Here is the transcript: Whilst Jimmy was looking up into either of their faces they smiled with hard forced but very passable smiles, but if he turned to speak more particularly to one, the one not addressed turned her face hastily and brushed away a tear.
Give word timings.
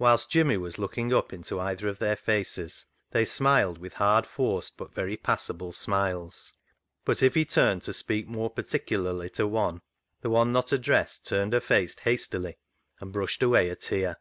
Whilst 0.00 0.28
Jimmy 0.32 0.56
was 0.56 0.80
looking 0.80 1.12
up 1.12 1.32
into 1.32 1.60
either 1.60 1.86
of 1.86 2.00
their 2.00 2.16
faces 2.16 2.86
they 3.12 3.24
smiled 3.24 3.78
with 3.78 3.92
hard 3.94 4.26
forced 4.26 4.76
but 4.76 4.92
very 4.92 5.16
passable 5.16 5.70
smiles, 5.72 6.54
but 7.04 7.22
if 7.22 7.34
he 7.34 7.44
turned 7.44 7.82
to 7.82 7.92
speak 7.92 8.26
more 8.26 8.50
particularly 8.50 9.30
to 9.30 9.46
one, 9.46 9.80
the 10.22 10.30
one 10.30 10.50
not 10.52 10.72
addressed 10.72 11.28
turned 11.28 11.52
her 11.52 11.60
face 11.60 11.96
hastily 12.00 12.56
and 12.98 13.12
brushed 13.12 13.44
away 13.44 13.68
a 13.70 13.76
tear. 13.76 14.16